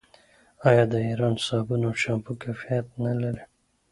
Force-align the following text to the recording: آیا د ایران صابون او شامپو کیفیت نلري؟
آیا 0.67 0.83
د 0.91 0.93
ایران 1.07 1.33
صابون 1.45 1.81
او 1.87 1.93
شامپو 2.01 2.31
کیفیت 2.43 2.85
نلري؟ 3.03 3.43